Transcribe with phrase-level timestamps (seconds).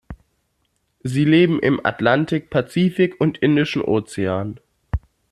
[1.03, 4.59] Sie leben im Atlantik, Pazifik und Indischen Ozean.